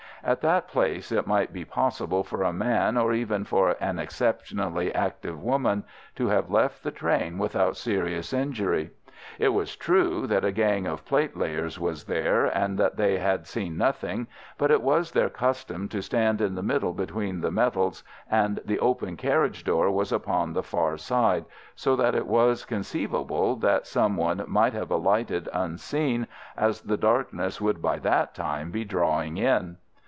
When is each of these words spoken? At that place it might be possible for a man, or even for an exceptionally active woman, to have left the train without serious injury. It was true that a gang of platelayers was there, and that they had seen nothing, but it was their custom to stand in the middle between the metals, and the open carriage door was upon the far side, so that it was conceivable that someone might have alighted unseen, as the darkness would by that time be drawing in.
At 0.23 0.41
that 0.41 0.67
place 0.67 1.11
it 1.11 1.25
might 1.25 1.51
be 1.51 1.65
possible 1.65 2.23
for 2.23 2.43
a 2.43 2.53
man, 2.53 2.95
or 2.95 3.11
even 3.11 3.43
for 3.43 3.75
an 3.81 3.97
exceptionally 3.97 4.93
active 4.93 5.41
woman, 5.41 5.83
to 6.15 6.27
have 6.27 6.51
left 6.51 6.83
the 6.83 6.91
train 6.91 7.39
without 7.39 7.75
serious 7.75 8.31
injury. 8.31 8.91
It 9.39 9.49
was 9.49 9.75
true 9.75 10.27
that 10.27 10.45
a 10.45 10.51
gang 10.51 10.85
of 10.85 11.05
platelayers 11.05 11.79
was 11.79 12.03
there, 12.03 12.45
and 12.45 12.77
that 12.77 12.97
they 12.97 13.17
had 13.17 13.47
seen 13.47 13.77
nothing, 13.79 14.27
but 14.59 14.69
it 14.69 14.83
was 14.83 15.09
their 15.11 15.27
custom 15.31 15.89
to 15.89 16.03
stand 16.03 16.39
in 16.39 16.53
the 16.53 16.61
middle 16.61 16.93
between 16.93 17.41
the 17.41 17.49
metals, 17.49 18.03
and 18.29 18.59
the 18.63 18.77
open 18.79 19.17
carriage 19.17 19.63
door 19.63 19.89
was 19.89 20.11
upon 20.11 20.53
the 20.53 20.61
far 20.61 20.97
side, 20.99 21.45
so 21.73 21.95
that 21.95 22.13
it 22.13 22.27
was 22.27 22.63
conceivable 22.63 23.55
that 23.55 23.87
someone 23.87 24.43
might 24.45 24.73
have 24.73 24.91
alighted 24.91 25.49
unseen, 25.51 26.27
as 26.55 26.81
the 26.81 26.95
darkness 26.97 27.59
would 27.59 27.81
by 27.81 27.97
that 27.97 28.35
time 28.35 28.69
be 28.69 28.85
drawing 28.85 29.37
in. 29.37 29.77